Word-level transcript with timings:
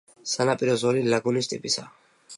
სანაპირო 0.29 0.77
ზოლი 0.83 1.05
ლაგუნის 1.15 1.51
ტიპისაა. 1.55 1.93